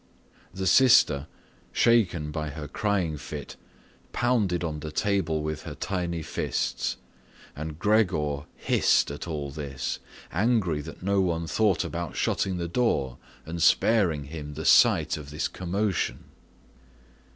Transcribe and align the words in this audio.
The 0.51 0.65
sister, 0.65 1.27
shaken 1.71 2.31
by 2.31 2.49
her 2.49 2.67
crying 2.67 3.17
fit, 3.17 3.55
pounded 4.13 4.63
on 4.63 4.79
the 4.79 4.91
table 4.91 5.43
with 5.43 5.61
her 5.61 5.75
tiny 5.75 6.23
fists, 6.23 6.97
and 7.55 7.77
Gregor 7.77 8.45
hissed 8.55 9.11
at 9.11 9.27
all 9.27 9.51
this, 9.51 9.99
angry 10.31 10.81
that 10.81 11.03
no 11.03 11.21
one 11.21 11.45
thought 11.45 11.83
about 11.83 12.15
shutting 12.15 12.57
the 12.57 12.67
door 12.67 13.19
and 13.45 13.61
sparing 13.61 14.23
him 14.23 14.55
the 14.55 14.65
sight 14.65 15.17
of 15.17 15.29
this 15.29 15.47
commotion. 15.47 16.23